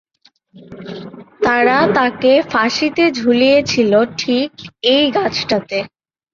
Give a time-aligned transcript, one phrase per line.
[1.41, 4.51] তারা তাকে ফাঁসিতে ঝুলিয়েছিল ঠিক
[4.93, 5.79] এই গাছটা তে।